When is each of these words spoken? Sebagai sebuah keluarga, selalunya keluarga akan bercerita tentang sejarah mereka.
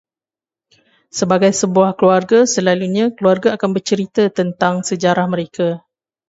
Sebagai 1.19 1.51
sebuah 1.61 1.91
keluarga, 1.99 2.39
selalunya 2.55 3.05
keluarga 3.17 3.49
akan 3.57 3.69
bercerita 3.77 4.23
tentang 4.39 4.75
sejarah 4.89 5.25
mereka. 5.33 5.67